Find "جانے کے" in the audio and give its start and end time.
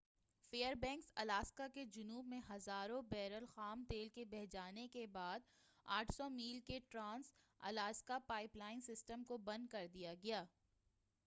4.51-5.05